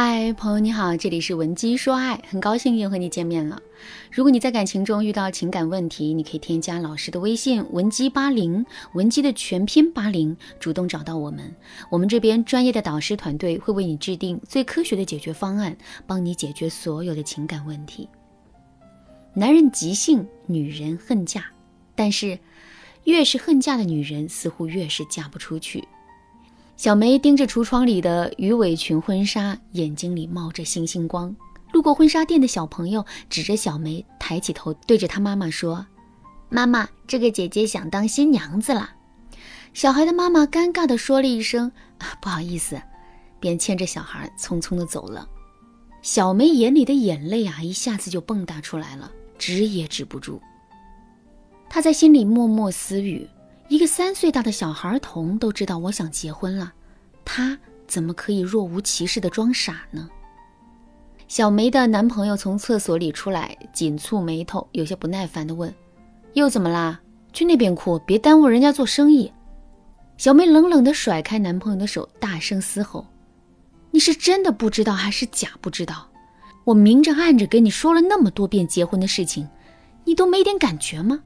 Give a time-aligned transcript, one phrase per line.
[0.00, 3.60] 嗨，朋友你好，这里是文姬说爱，很高兴又和你见面了。
[4.12, 11.52] 如果你在感情中遇到情感问题，你可以添加老师的微信文姬八零，文姬的全拼八零，主动找到我们，
[11.90, 15.76] 我们这边专业的导师团队会为你制定最科学的解决方案，
[16.06, 18.08] 帮你解决所有的情感问题。
[19.34, 21.44] 男人急性，女人恨嫁，
[21.96, 22.38] 但是
[23.02, 25.82] 越是恨嫁的女人，似乎越是嫁不出去。
[26.78, 31.34] 小梅盯着橱窗里的鱼尾裙婚纱，眼睛里冒着星星光。
[31.72, 35.84] 路过婚纱店的小朋友指着小梅，抬起头对着她妈妈说
[36.48, 38.90] ：“妈妈，这个姐姐想当新娘子了。”
[39.74, 42.80] 小孩的妈妈尴尬地说了一声：“啊不好意思”，
[43.40, 45.28] 便牵着小孩匆匆地走了。
[46.00, 50.40] 小梅眼里的眼泪啊，一下子就蹦跶出来了，止也止不住。
[51.68, 53.28] 她在心里默默私语。
[53.68, 56.72] 一个三岁大的小孩童都知道我想结婚了，
[57.22, 60.08] 他怎么可以若无其事的装傻呢？
[61.28, 65.72] 小梅的男朋友从厕所里出来，紧蹙眉头，有些不耐烦地问
[66.32, 66.98] ：“又怎么啦？
[67.34, 69.30] 去那边哭，别耽误人家做生意。”
[70.16, 73.06] 小梅冷冷地甩开男朋友的手，大声嘶吼
[73.92, 76.08] ：“你是真的不知道还是假不知道？
[76.64, 79.46] 我明着暗着跟你说了那么多遍结婚的事情，
[80.04, 81.24] 你都没点感觉吗？”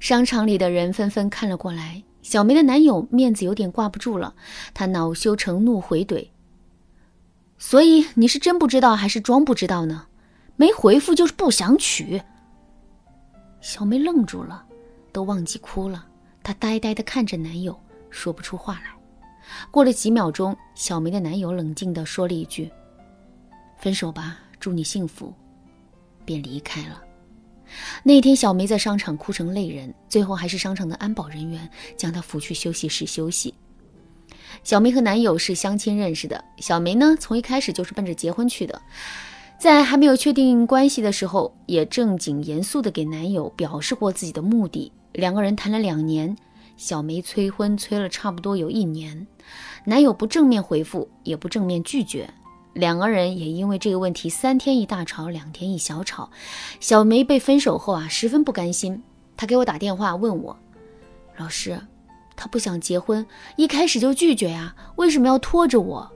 [0.00, 4.34] 商场里的人纷纷看了过来，小梅的男友面子有点挂不住了，
[4.72, 6.28] 他恼羞成怒回怼
[7.58, 10.06] ：“所以你是真不知道还是装不知道呢？
[10.56, 12.22] 没回复就是不想娶。”
[13.60, 14.64] 小梅愣住了，
[15.12, 16.06] 都忘记哭了，
[16.42, 17.78] 她呆呆地看着男友，
[18.10, 18.94] 说不出话来。
[19.70, 22.70] 过了几秒钟，小梅的男友冷静地说了一句
[23.78, 25.34] ：“分手吧，祝你幸福。”
[26.24, 27.02] 便离开了。
[28.02, 33.54] 那天，小梅在商场哭成泪人，最后还是商场的安保人员将她扶去休息室休息。
[34.64, 38.80] 小梅和男友是相亲认识的，小梅呢从一开始就是奔着结婚去的，
[39.58, 44.90] 在还没有确定关系的时候，也正经严肃地给男友表示过自己的目的。
[45.12, 46.36] 两个人谈了两年，
[46.76, 49.26] 小梅催婚催了差不多有一年，
[49.84, 52.28] 男友不正面回复，也不正面拒绝。
[52.78, 56.30] 两个人也因为这个问题三天一大吵，两天一小吵。
[56.78, 59.02] 小梅被分手后啊，十分不甘心。
[59.36, 60.56] 她给我打电话问我
[61.36, 61.80] ：“老师，
[62.36, 66.08] 他不想结婚，一开始就拒绝呀，为什么要拖着我？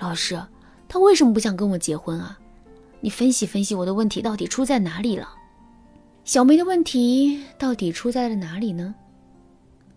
[0.00, 0.42] 老师，
[0.88, 2.36] 他为什么不想跟我结婚啊？
[3.00, 5.28] 你分析分析我的问题到底出在哪里了？
[6.24, 8.96] 小梅的问题到底出在了哪里呢？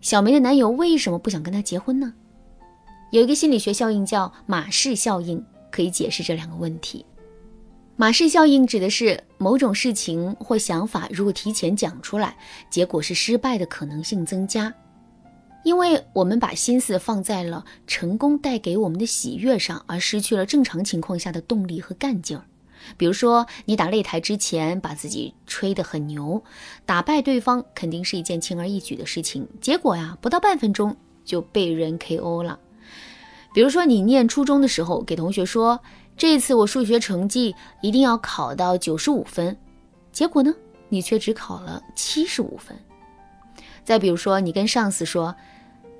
[0.00, 2.14] 小梅的男友为什么不想跟她结婚呢？
[3.10, 7.04] 有一个心理学效应叫马氏效应。”可以解释这两个问题。
[7.96, 12.36] 马氏效应指的是某种事情或想法，如果提前讲出来，
[12.70, 14.72] 结果是失败的可能性增加，
[15.64, 22.44] 因为我们把心思放在了成功带给我们的喜悦上，而失去了正常情况下的动力和干劲儿。
[22.96, 26.42] 比如说，你打擂台之前把自己吹得很牛，
[26.84, 32.58] 打败对方肯定是一件轻而易举的事情，结果呀，不到半分钟就被人 KO 了。
[33.54, 35.80] 比如说，你念初中的时候，给同学说
[36.16, 39.56] 这次我数学成绩一定要考到九十五分，
[40.10, 40.52] 结果呢，
[40.88, 42.76] 你却只考了七十五分。
[43.84, 45.32] 再比如说，你跟上司说，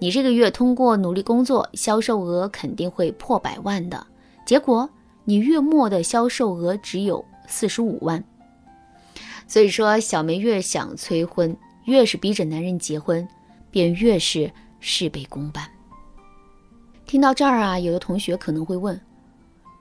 [0.00, 4.04] 你这个月通过努力工作，销售额肯定会破百万的，
[4.44, 4.90] 结果
[5.24, 8.24] 你月末的销售额只有四十五万。
[9.46, 13.28] 所以说，小梅越想催婚，越是逼着男人结婚，
[13.70, 14.50] 便越是
[14.80, 15.70] 事倍功半。
[17.14, 19.00] 听到这儿啊，有的同学可能会问：“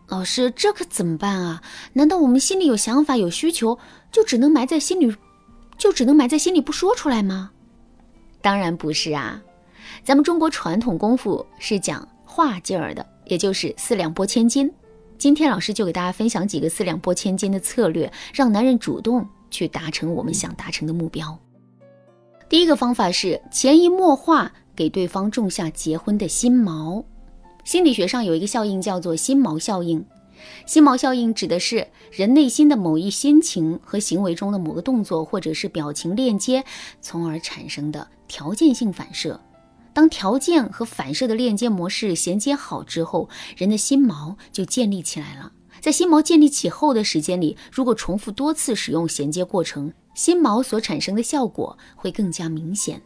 [0.08, 1.64] 老师，这可怎么办啊？
[1.94, 3.80] 难道我们心里有想法、有需求，
[4.12, 5.18] 就只能埋在心里，
[5.76, 7.50] 就只能埋在心里不说出来吗？”
[8.40, 9.42] 当然不是啊，
[10.04, 14.72] 咱们中国传统功夫是讲话劲儿的，也就是四两拨千斤。
[15.18, 21.36] 今天老师就给大家分享几个四两拨千斤的策略，让男人主动去达成我们想达成的目标。
[22.48, 27.04] 第一个方法是潜移默化给对方种下结婚的心锚。
[27.64, 30.06] 心理学上有一个效应叫做心锚效应。
[30.66, 36.64] 心锚效应指的是人内心的某一心情和行为中的某个动作或者是表情链接，
[37.02, 39.40] 从而产生的条件性反射。
[39.94, 45.52] 当条件和反射的链接模式衔接好之后，人的心锚就建立起来了。
[45.80, 53.02] 在心锚建立起后的时间里，如果重复多次使用衔接过程，心锚所产生的效果会更加明显。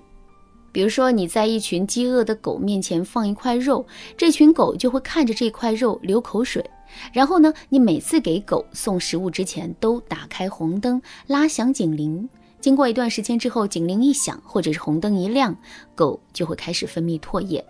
[0.71, 3.85] 比如说，你在一群饥饿的狗面前放一块肉，
[4.15, 6.63] 这群狗就会看着这块肉流口水。
[7.11, 12.29] 然后呢，你每次给狗送食物之前都打开红灯，拉响警铃。
[12.59, 15.55] 经过一段时间之后，警铃一响，或者是红灯一亮，
[15.95, 17.63] 狗就会开始分泌唾液。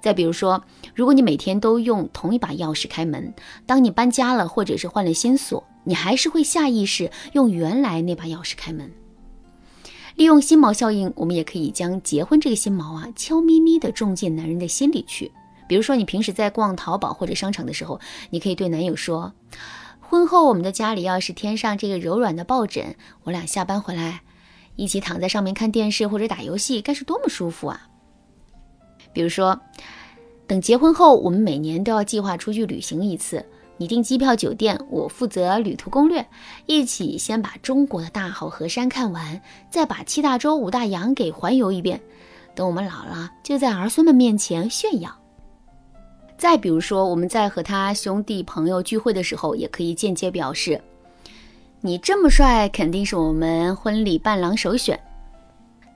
[0.00, 0.62] 再比如说，
[0.94, 3.32] 如果你每天都用同一把钥匙开门，
[3.64, 8.90] 当你搬家了或者是换了新锁，你还是会下意识用原来那把钥匙开门。
[10.16, 15.32] 利用心锚效应，我们也可以将结婚这个心锚啊，悄咪咪地种进男人的心里去。
[15.66, 17.98] 比如说，你平时在逛淘宝或者商场的时候，
[18.30, 19.32] 你可以对男友说
[19.98, 22.94] ：“婚后我们的家里要是添上这个柔软的抱枕，
[23.24, 24.20] 我俩下班回来
[24.76, 27.88] 一起躺在上面看电视或者打游戏，该是多么舒服啊！”
[29.12, 29.58] 比如说，
[30.46, 33.44] 等结婚后，我们每年都要计划出去旅行一次。
[33.76, 36.24] 你订机票、酒店，我负责旅途攻略，
[36.66, 42.00] 一起先把中国的大好河山看完，再把七大洲五大洋给环游一遍。
[42.54, 45.12] 等我们老了，就在儿孙们面前炫耀。
[46.38, 50.80] 再比如说，我们在和他兄弟朋友聚会的时候，也可以间接表示：
[51.80, 54.98] 你这么帅，肯定是我们婚礼伴郎首选。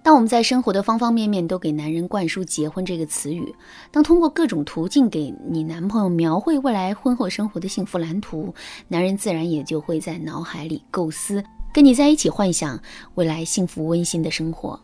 [0.09, 3.55] 当我们在生活的方方面面都给男人灌输“结婚”这个词语，
[3.91, 8.55] 当通过各种途径给你男朋友描绘未来婚后生活的幸福蓝图，
[8.89, 11.45] 男人自然也就会在脑海里构思，
[11.75, 12.81] 跟你在一起幻想
[13.17, 14.81] 未来幸福温馨的生活。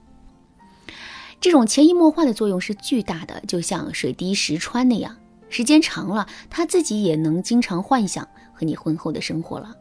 [1.40, 5.16] 这种潜移默化的作用是巨大的，就像水滴石穿那样，
[5.48, 9.74] 时间长了，他自己也能经常幻想和你婚后的生活了。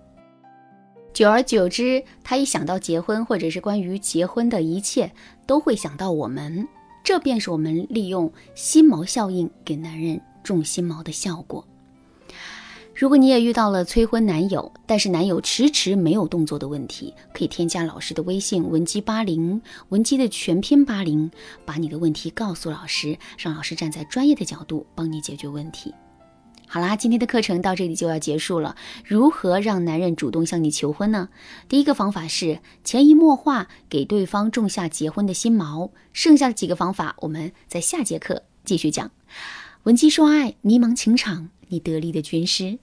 [1.14, 5.12] 久而久之，他一想到结婚，或者是关于结婚的一切，
[5.46, 6.68] 都会想到我们。
[7.04, 11.64] 这便是我们利用心锚效应给男人种心锚的效果。
[12.96, 21.30] 如果你也遇到了催婚男友，但是男友迟迟没有动作的问题，可以添加老师的微信文姬八零，文姬的全拼八零，
[21.64, 25.94] 把你的问题告诉老师，让老师站在专业的角度帮你解决问题。
[26.74, 28.76] 好啦，今天的课程到这里就要结束了。
[29.06, 31.30] 如何让男人主动向你求婚呢？
[31.70, 35.92] 第一个方法是潜移默化给对方种下结婚的心锚。
[36.14, 39.12] 剩下的几个方法，我们在下节课继续讲。
[39.84, 42.80] 闻鸡说爱，迷茫情场，你得力的军师。